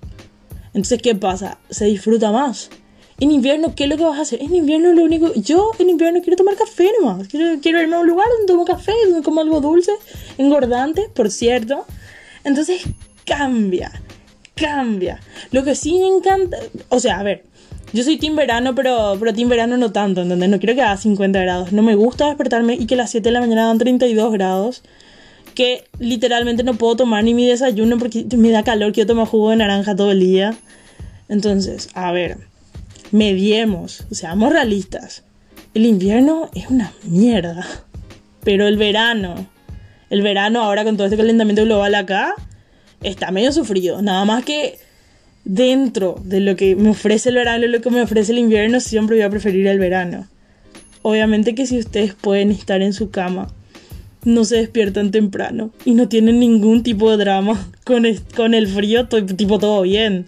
Entonces, 0.69 1.01
¿qué 1.03 1.15
pasa? 1.15 1.59
Se 1.71 1.85
disfruta 1.87 2.31
más. 2.31 2.71
En 3.19 3.31
invierno, 3.31 3.75
¿qué 3.75 3.85
es 3.85 3.91
lo 3.91 3.97
que 3.97 4.05
vas 4.05 4.19
a 4.19 4.23
hacer? 4.23 4.41
En 4.41 4.55
invierno 4.55 4.93
lo 4.95 5.05
único... 5.05 5.33
Yo 5.35 5.73
en 5.79 5.91
invierno 5.91 6.23
quiero 6.23 6.37
tomar 6.37 6.57
café 6.57 6.91
nomás. 6.99 7.29
Quiero, 7.29 7.61
quiero 7.61 7.83
irme 7.83 7.97
a 7.97 8.01
un 8.01 8.07
lugar 8.07 8.27
donde 8.31 8.47
tomo 8.47 8.65
café, 8.65 8.93
donde 9.05 9.23
como 9.23 9.41
algo 9.41 9.61
dulce, 9.61 9.93
engordante, 10.39 11.09
por 11.15 11.31
cierto. 11.31 11.85
Entonces 12.45 12.83
cambia, 13.27 13.93
cambia. 14.61 15.21
Lo 15.51 15.65
que 15.65 15.75
sí 15.75 15.99
me 15.99 16.07
encanta... 16.07 16.59
O 16.89 17.01
sea, 17.01 17.21
a 17.21 17.23
ver, 17.23 17.45
yo 17.93 18.05
soy 18.05 18.19
team 18.19 18.37
verano, 18.37 18.75
pero, 18.75 19.17
pero 19.19 19.33
team 19.33 19.49
verano 19.49 19.77
no 19.77 19.93
tanto, 19.93 20.23
¿entendés? 20.23 20.49
No 20.49 20.59
quiero 20.59 20.75
que 20.75 20.83
haga 20.83 20.97
50 20.97 21.41
grados. 21.41 21.73
No 21.73 21.83
me 21.83 21.95
gusta 21.95 22.27
despertarme 22.27 22.75
y 22.75 22.87
que 22.87 22.95
a 22.95 22.99
las 22.99 23.11
7 23.11 23.29
de 23.29 23.33
la 23.33 23.41
mañana 23.41 23.67
dan 23.67 23.79
32 23.79 24.33
grados. 24.33 24.83
Que 25.55 25.85
literalmente 25.99 26.63
no 26.63 26.75
puedo 26.75 26.97
tomar 26.97 27.25
ni 27.25 27.35
mi 27.35 27.47
desayuno 27.47 27.99
porque 27.99 28.25
me 28.37 28.51
da 28.51 28.63
calor. 28.63 28.93
Quiero 28.93 29.09
tomar 29.09 29.27
jugo 29.27 29.51
de 29.51 29.57
naranja 29.57 29.97
todo 29.97 30.13
el 30.13 30.21
día. 30.21 30.55
Entonces, 31.29 31.89
a 31.95 32.13
ver 32.13 32.51
mediemos, 33.13 34.05
seamos 34.11 34.53
realistas. 34.53 35.25
El 35.75 35.87
invierno 35.87 36.51
es 36.55 36.69
una 36.69 36.93
mierda. 37.05 37.67
Pero 38.45 38.67
el 38.67 38.77
verano, 38.77 39.47
el 40.09 40.23
verano 40.23 40.63
ahora 40.63 40.85
con 40.85 40.97
todo 40.97 41.07
este 41.07 41.17
calentamiento 41.17 41.65
global 41.65 41.95
acá, 41.95 42.35
está 43.03 43.31
medio 43.31 43.53
sufrido. 43.53 44.03
Nada 44.03 44.25
más 44.25 44.45
que 44.45 44.79
dentro 45.45 46.21
de 46.25 46.41
lo 46.41 46.57
que 46.57 46.77
me 46.77 46.91
ofrece 46.91 47.31
el 47.31 47.37
verano 47.37 47.65
y 47.65 47.69
lo 47.69 47.81
que 47.81 47.91
me 47.91 48.03
ofrece 48.03 48.33
el 48.33 48.39
invierno, 48.39 48.81
siempre 48.81 49.17
voy 49.17 49.25
a 49.25 49.31
preferir 49.31 49.67
el 49.67 49.79
verano. 49.79 50.29
Obviamente 51.03 51.55
que 51.55 51.67
si 51.67 51.79
ustedes 51.79 52.15
pueden 52.15 52.51
estar 52.51 52.83
en 52.83 52.93
su 52.93 53.11
cama, 53.11 53.49
no 54.25 54.45
se 54.45 54.57
despiertan 54.57 55.11
temprano 55.11 55.71
y 55.85 55.93
no 55.93 56.09
tienen 56.09 56.41
ningún 56.41 56.83
tipo 56.83 57.11
de 57.11 57.17
drama 57.17 57.71
con 57.85 58.05
el, 58.07 58.21
con 58.37 58.55
el 58.55 58.69
frío, 58.69 59.09
tipo 59.09 59.59
todo 59.59 59.83
bien. 59.83 60.27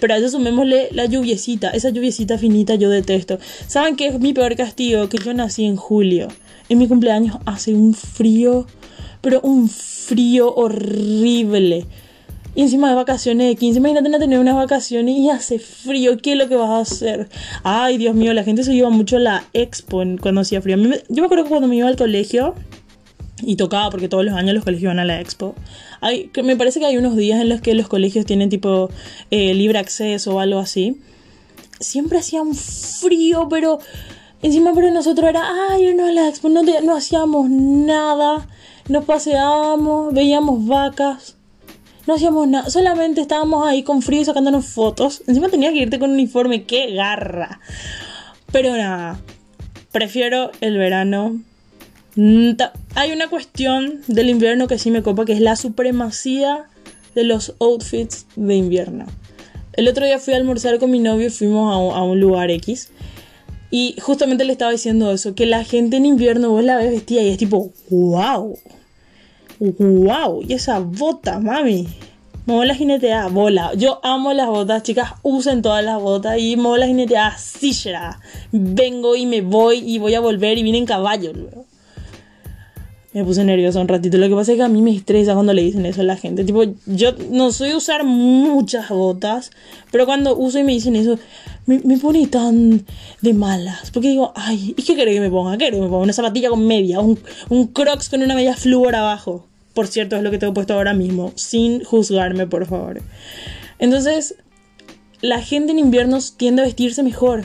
Pero 0.00 0.14
a 0.14 0.16
eso 0.16 0.30
sumémosle 0.30 0.88
la 0.92 1.04
lluviecita, 1.04 1.70
esa 1.70 1.90
lluviecita 1.90 2.38
finita 2.38 2.74
yo 2.74 2.88
detesto. 2.88 3.38
¿Saben 3.66 3.96
qué 3.96 4.06
es 4.06 4.18
mi 4.18 4.32
peor 4.32 4.56
castigo? 4.56 5.08
Que 5.10 5.18
yo 5.18 5.34
nací 5.34 5.66
en 5.66 5.76
julio. 5.76 6.28
En 6.70 6.78
mi 6.78 6.88
cumpleaños 6.88 7.36
hace 7.44 7.74
un 7.74 7.92
frío, 7.92 8.66
pero 9.20 9.40
un 9.42 9.68
frío 9.68 10.54
horrible. 10.54 11.86
Y 12.54 12.62
encima 12.62 12.88
de 12.88 12.96
vacaciones 12.96 13.48
de 13.48 13.56
15, 13.56 13.78
imagínate 13.78 14.08
no 14.08 14.18
tener 14.18 14.40
unas 14.40 14.56
vacaciones 14.56 15.16
y 15.16 15.30
hace 15.30 15.58
frío, 15.60 16.18
¿qué 16.18 16.32
es 16.32 16.38
lo 16.38 16.48
que 16.48 16.56
vas 16.56 16.70
a 16.70 16.80
hacer? 16.80 17.28
Ay, 17.62 17.96
Dios 17.96 18.14
mío, 18.16 18.34
la 18.34 18.42
gente 18.42 18.64
se 18.64 18.74
iba 18.74 18.90
mucho 18.90 19.18
a 19.18 19.20
la 19.20 19.44
expo 19.52 20.02
cuando 20.20 20.40
hacía 20.40 20.60
frío. 20.60 20.76
Yo 20.76 21.22
me 21.22 21.26
acuerdo 21.26 21.44
que 21.44 21.50
cuando 21.50 21.68
me 21.68 21.76
iba 21.76 21.86
al 21.86 21.96
colegio, 21.96 22.54
y 23.42 23.56
tocaba 23.56 23.90
porque 23.90 24.08
todos 24.08 24.24
los 24.24 24.34
años 24.34 24.54
los 24.54 24.64
colegios 24.64 24.90
van 24.90 24.98
a 24.98 25.04
la 25.04 25.20
expo. 25.20 25.54
Hay, 26.00 26.28
que 26.28 26.42
me 26.42 26.56
parece 26.56 26.80
que 26.80 26.86
hay 26.86 26.96
unos 26.96 27.16
días 27.16 27.40
en 27.40 27.48
los 27.48 27.60
que 27.60 27.74
los 27.74 27.88
colegios 27.88 28.26
tienen 28.26 28.48
tipo 28.48 28.90
eh, 29.30 29.54
libre 29.54 29.78
acceso 29.78 30.34
o 30.34 30.40
algo 30.40 30.58
así. 30.58 31.00
Siempre 31.78 32.18
hacía 32.18 32.42
un 32.42 32.54
frío, 32.54 33.48
pero 33.48 33.78
encima 34.42 34.74
para 34.74 34.90
nosotros 34.90 35.28
era, 35.28 35.48
ay, 35.70 35.94
no 35.94 36.06
a 36.06 36.12
la 36.12 36.28
expo, 36.28 36.48
no, 36.48 36.62
no 36.62 36.96
hacíamos 36.96 37.48
nada, 37.48 38.46
nos 38.88 39.04
paseábamos, 39.04 40.12
veíamos 40.14 40.66
vacas, 40.66 41.36
no 42.06 42.14
hacíamos 42.14 42.48
nada, 42.48 42.70
solamente 42.70 43.20
estábamos 43.20 43.66
ahí 43.66 43.82
con 43.82 44.02
frío 44.02 44.22
y 44.22 44.24
sacándonos 44.24 44.66
fotos. 44.66 45.22
Encima 45.26 45.48
tenías 45.48 45.72
que 45.72 45.80
irte 45.80 45.98
con 45.98 46.10
un 46.10 46.14
uniforme, 46.14 46.64
qué 46.64 46.92
garra. 46.92 47.60
Pero 48.52 48.76
nada, 48.76 49.20
prefiero 49.92 50.50
el 50.60 50.76
verano 50.78 51.40
Mm, 52.16 52.50
hay 52.96 53.12
una 53.12 53.28
cuestión 53.28 54.00
del 54.08 54.30
invierno 54.30 54.66
que 54.66 54.78
sí 54.78 54.90
me 54.90 55.02
copa, 55.02 55.24
que 55.24 55.32
es 55.32 55.40
la 55.40 55.56
supremacía 55.56 56.66
de 57.14 57.24
los 57.24 57.54
outfits 57.60 58.26
de 58.36 58.56
invierno. 58.56 59.06
El 59.74 59.88
otro 59.88 60.04
día 60.04 60.18
fui 60.18 60.34
a 60.34 60.36
almorzar 60.36 60.78
con 60.78 60.90
mi 60.90 60.98
novio 60.98 61.28
y 61.28 61.30
fuimos 61.30 61.72
a 61.72 62.02
un, 62.02 62.20
lugar 62.20 62.50
X. 62.50 62.90
Y 63.70 63.96
justamente 64.00 64.44
le 64.44 64.52
estaba 64.52 64.72
diciendo 64.72 65.12
eso, 65.12 65.34
que 65.34 65.46
la 65.46 65.64
gente 65.64 65.96
en 65.96 66.06
invierno 66.06 66.50
vos 66.50 66.64
la 66.64 66.76
ves 66.76 66.90
vestida 66.90 67.22
y 67.22 67.28
es 67.28 67.38
tipo, 67.38 67.72
wow, 67.88 68.58
wow, 69.60 70.42
y 70.42 70.52
esa 70.54 70.80
bota, 70.80 71.38
mami. 71.38 71.86
Mola 72.46 72.74
jinetea, 72.74 73.28
bola. 73.28 73.74
Yo 73.74 74.00
amo 74.02 74.32
las 74.32 74.48
botas, 74.48 74.82
chicas, 74.82 75.12
usen 75.22 75.62
todas 75.62 75.84
las 75.84 76.00
botas 76.00 76.38
y 76.40 76.56
mola 76.56 76.86
jinetea, 76.86 77.36
sí 77.38 77.72
será. 77.72 78.18
Vengo 78.50 79.14
y 79.14 79.26
me 79.26 79.40
voy 79.40 79.78
y 79.78 79.98
voy 79.98 80.14
a 80.14 80.20
volver 80.20 80.58
y 80.58 80.64
vine 80.64 80.78
en 80.78 80.86
caballo 80.86 81.32
luego. 81.32 81.69
Me 83.12 83.24
puse 83.24 83.42
nerviosa 83.42 83.80
un 83.80 83.88
ratito. 83.88 84.18
Lo 84.18 84.28
que 84.28 84.34
pasa 84.34 84.52
es 84.52 84.58
que 84.58 84.62
a 84.62 84.68
mí 84.68 84.82
me 84.82 84.94
estresa 84.94 85.34
cuando 85.34 85.52
le 85.52 85.62
dicen 85.62 85.84
eso 85.84 86.02
a 86.02 86.04
la 86.04 86.16
gente. 86.16 86.44
Tipo, 86.44 86.62
yo 86.86 87.12
no 87.30 87.50
soy 87.50 87.74
usar 87.74 88.04
muchas 88.04 88.88
botas, 88.88 89.50
pero 89.90 90.06
cuando 90.06 90.36
uso 90.36 90.60
y 90.60 90.64
me 90.64 90.72
dicen 90.72 90.94
eso, 90.94 91.18
me, 91.66 91.80
me 91.80 91.98
pone 91.98 92.26
tan 92.28 92.84
de 93.20 93.34
malas. 93.34 93.90
Porque 93.90 94.08
digo, 94.10 94.32
ay, 94.36 94.74
¿y 94.76 94.82
qué 94.82 94.94
quiere 94.94 95.12
que 95.12 95.20
me 95.20 95.30
ponga? 95.30 95.58
¿Qué 95.58 95.70
que 95.70 95.80
me 95.80 95.88
ponga? 95.88 96.04
Una 96.04 96.12
zapatilla 96.12 96.50
con 96.50 96.64
media, 96.64 97.00
un, 97.00 97.18
un 97.48 97.66
crocs 97.66 98.08
con 98.08 98.22
una 98.22 98.36
media 98.36 98.54
flúor 98.54 98.94
abajo. 98.94 99.44
Por 99.74 99.88
cierto, 99.88 100.16
es 100.16 100.22
lo 100.22 100.30
que 100.30 100.38
tengo 100.38 100.54
puesto 100.54 100.74
ahora 100.74 100.94
mismo, 100.94 101.32
sin 101.34 101.82
juzgarme, 101.82 102.46
por 102.46 102.66
favor. 102.66 103.02
Entonces, 103.80 104.36
la 105.20 105.42
gente 105.42 105.72
en 105.72 105.80
invierno 105.80 106.18
tiende 106.36 106.62
a 106.62 106.64
vestirse 106.64 107.02
mejor 107.02 107.44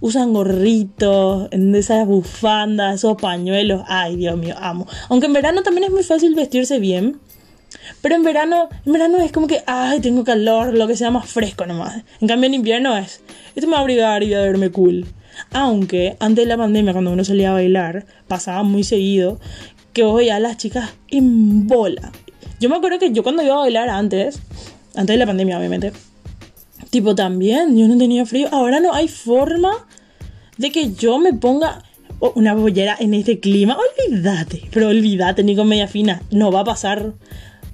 usan 0.00 0.32
gorritos, 0.32 1.48
esas 1.52 2.06
bufandas, 2.06 2.96
esos 2.96 3.20
pañuelos. 3.20 3.82
Ay, 3.86 4.16
Dios 4.16 4.36
mío, 4.36 4.54
amo. 4.58 4.86
Aunque 5.08 5.26
en 5.26 5.32
verano 5.32 5.62
también 5.62 5.84
es 5.84 5.90
muy 5.90 6.02
fácil 6.02 6.34
vestirse 6.34 6.78
bien. 6.78 7.20
Pero 8.02 8.14
en 8.14 8.22
verano, 8.22 8.68
en 8.84 8.92
verano 8.92 9.18
es 9.18 9.32
como 9.32 9.46
que, 9.46 9.62
ay, 9.66 10.00
tengo 10.00 10.24
calor, 10.24 10.74
lo 10.74 10.86
que 10.86 10.96
sea 10.96 11.10
más 11.10 11.28
fresco 11.28 11.66
nomás. 11.66 12.02
En 12.20 12.28
cambio 12.28 12.46
en 12.46 12.54
invierno 12.54 12.96
es, 12.96 13.20
esto 13.54 13.68
me 13.68 13.76
va 13.76 14.14
a 14.14 14.24
y 14.24 14.34
a 14.34 14.40
verme 14.40 14.70
cool. 14.70 15.06
Aunque 15.52 16.16
antes 16.18 16.44
de 16.44 16.48
la 16.48 16.56
pandemia, 16.56 16.92
cuando 16.92 17.12
uno 17.12 17.24
salía 17.24 17.50
a 17.50 17.54
bailar, 17.54 18.06
pasaba 18.26 18.62
muy 18.62 18.84
seguido 18.84 19.38
que 19.92 20.02
vos 20.02 20.22
a 20.30 20.40
las 20.40 20.56
chicas 20.56 20.94
en 21.08 21.66
bola. 21.66 22.12
Yo 22.60 22.68
me 22.68 22.76
acuerdo 22.76 22.98
que 22.98 23.12
yo 23.12 23.22
cuando 23.22 23.42
iba 23.42 23.54
a 23.54 23.58
bailar 23.58 23.88
antes, 23.88 24.40
antes 24.94 25.14
de 25.14 25.16
la 25.18 25.26
pandemia 25.26 25.58
obviamente, 25.58 25.92
Tipo, 26.90 27.14
también, 27.14 27.76
yo 27.76 27.88
no 27.88 27.98
tenía 27.98 28.26
frío. 28.26 28.48
Ahora 28.52 28.80
no 28.80 28.92
hay 28.92 29.08
forma 29.08 29.86
de 30.56 30.70
que 30.72 30.92
yo 30.92 31.18
me 31.18 31.32
ponga 31.32 31.82
una 32.34 32.54
bollera 32.54 32.96
en 32.98 33.14
este 33.14 33.40
clima. 33.40 33.76
Olvídate, 33.76 34.62
pero 34.72 34.88
olvídate, 34.88 35.42
ni 35.44 35.56
con 35.56 35.68
media 35.68 35.88
fina. 35.88 36.22
No 36.30 36.50
va 36.50 36.60
a 36.60 36.64
pasar. 36.64 37.14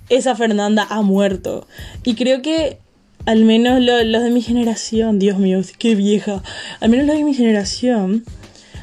Esa 0.09 0.35
Fernanda 0.35 0.87
ha 0.91 1.03
muerto. 1.03 1.67
Y 2.05 2.15
creo 2.15 2.43
que 2.43 2.79
al 3.25 3.45
menos 3.45 3.81
los 3.81 4.23
de 4.23 4.31
mi 4.31 4.43
generación, 4.43 5.19
Dios 5.19 5.39
mío, 5.39 5.61
qué 5.79 5.95
vieja. 5.95 6.43
Al 6.81 6.91
menos 6.91 7.07
los 7.07 7.17
de 7.17 7.25
mi 7.25 7.35
generación. 7.35 8.25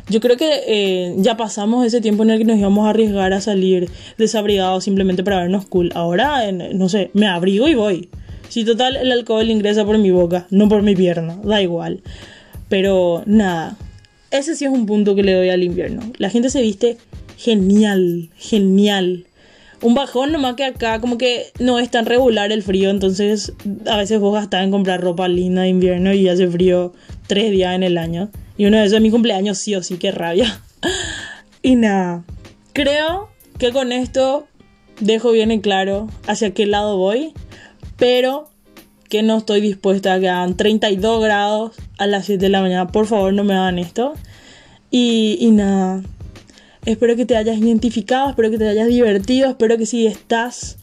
Yo 0.09 0.21
creo 0.21 0.37
que 0.37 0.63
eh, 0.65 1.15
ya 1.17 1.37
pasamos 1.37 1.85
ese 1.85 2.01
tiempo 2.01 2.23
en 2.23 2.31
el 2.31 2.39
que 2.39 2.45
nos 2.45 2.57
íbamos 2.57 2.87
a 2.87 2.89
arriesgar 2.89 3.31
a 3.31 3.41
salir 3.41 3.91
desabrigados 4.17 4.83
simplemente 4.83 5.23
para 5.23 5.37
vernos 5.37 5.67
cool. 5.67 5.91
Ahora, 5.93 6.51
no 6.51 6.89
sé, 6.89 7.11
me 7.13 7.27
abrigo 7.27 7.67
y 7.67 7.75
voy. 7.75 8.09
Si 8.49 8.65
total 8.65 8.97
el 8.97 9.11
alcohol 9.11 9.49
ingresa 9.49 9.85
por 9.85 9.97
mi 9.97 10.11
boca, 10.11 10.47
no 10.49 10.67
por 10.67 10.81
mi 10.81 10.95
pierna, 10.95 11.39
da 11.43 11.61
igual. 11.61 12.01
Pero 12.67 13.23
nada, 13.25 13.77
ese 14.31 14.55
sí 14.55 14.65
es 14.65 14.71
un 14.71 14.85
punto 14.85 15.15
que 15.15 15.23
le 15.23 15.33
doy 15.33 15.49
al 15.49 15.63
invierno. 15.63 16.01
La 16.17 16.29
gente 16.29 16.49
se 16.49 16.61
viste 16.61 16.97
genial, 17.37 18.29
genial. 18.37 19.25
un 19.81 19.93
bajón 19.93 20.33
nomás 20.33 20.55
que 20.55 20.65
acá 20.65 20.99
como 20.99 21.17
que 21.17 21.53
no 21.59 21.79
es 21.79 21.89
tan 21.89 22.05
regular 22.05 22.51
el 22.51 22.63
frío, 22.63 22.89
entonces 22.89 23.53
a 23.87 23.95
veces 23.95 24.19
vos 24.19 24.33
gastás 24.33 24.65
en 24.65 24.71
comprar 24.71 24.99
ropa 24.99 25.27
linda 25.29 25.61
de 25.61 25.69
invierno 25.69 26.13
y 26.13 26.27
hace 26.27 26.47
frío 26.49 26.91
tres 27.27 27.51
días 27.51 27.75
en 27.75 27.83
el 27.83 27.97
año. 27.97 28.29
Y 28.57 28.65
uno 28.65 28.77
de 28.77 28.83
esos 28.83 28.97
es 28.97 29.01
mi 29.01 29.11
cumpleaños, 29.11 29.57
sí 29.57 29.75
o 29.75 29.83
sí, 29.83 29.97
qué 29.97 30.11
rabia. 30.11 30.61
y 31.61 31.75
nada, 31.75 32.25
creo 32.73 33.29
que 33.57 33.71
con 33.71 33.91
esto 33.91 34.47
dejo 34.99 35.31
bien 35.31 35.51
en 35.51 35.61
claro 35.61 36.07
hacia 36.27 36.51
qué 36.51 36.65
lado 36.65 36.97
voy, 36.97 37.33
pero 37.99 38.49
que 39.09 39.23
no 39.23 39.37
estoy 39.37 39.59
dispuesta 39.59 40.13
a 40.13 40.19
que 40.19 40.29
hagan 40.29 40.55
32 40.55 41.23
grados 41.23 41.75
a 41.97 42.07
las 42.07 42.25
7 42.25 42.45
de 42.45 42.49
la 42.49 42.61
mañana. 42.61 42.87
Por 42.87 43.07
favor, 43.07 43.33
no 43.33 43.43
me 43.43 43.53
hagan 43.53 43.79
esto. 43.79 44.13
Y, 44.91 45.49
nada, 45.51 46.01
espero 46.85 47.15
que 47.15 47.25
te 47.25 47.35
hayas 47.35 47.57
identificado, 47.57 48.29
espero 48.29 48.49
que 48.49 48.57
te 48.57 48.67
hayas 48.67 48.87
divertido, 48.87 49.49
espero 49.49 49.77
que 49.77 49.85
si 49.85 50.07
estás 50.07 50.77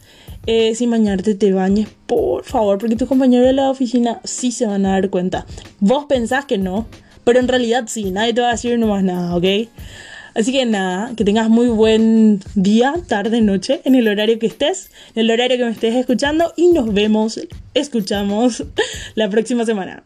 eh, 0.45 0.75
sin 0.75 0.91
bañarte 0.91 1.35
te 1.35 1.51
bañes, 1.51 1.89
por 2.05 2.45
favor, 2.45 2.77
porque 2.77 2.95
tus 2.95 3.09
compañeros 3.09 3.45
de 3.45 3.53
la 3.53 3.69
oficina 3.69 4.21
sí 4.23 4.51
se 4.51 4.65
van 4.65 4.85
a 4.85 4.91
dar 4.91 5.09
cuenta. 5.09 5.45
Vos 5.81 6.05
pensás 6.05 6.45
que 6.45 6.57
no, 6.57 6.87
pero 7.25 7.39
en 7.39 7.49
realidad 7.49 7.83
sí, 7.87 8.11
nadie 8.11 8.33
te 8.33 8.39
va 8.39 8.49
a 8.49 8.51
decir 8.51 8.79
nomás 8.79 9.03
nada, 9.03 9.35
¿ok? 9.35 9.45
Así 10.37 10.51
que 10.51 10.67
nada, 10.67 11.15
que 11.15 11.25
tengas 11.25 11.49
muy 11.49 11.67
buen 11.67 12.41
día, 12.53 12.93
tarde, 13.07 13.41
noche, 13.41 13.81
en 13.85 13.95
el 13.95 14.07
horario 14.07 14.37
que 14.37 14.45
estés, 14.45 14.91
en 15.15 15.21
el 15.21 15.31
horario 15.31 15.57
que 15.57 15.65
me 15.65 15.71
estés 15.71 15.95
escuchando 15.95 16.53
y 16.55 16.67
nos 16.67 16.93
vemos, 16.93 17.39
escuchamos 17.73 18.63
la 19.15 19.31
próxima 19.31 19.65
semana. 19.65 20.03